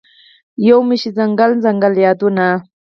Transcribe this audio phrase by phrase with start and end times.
[0.67, 2.49] یومي شي ځنګل، ځنګل یادونوته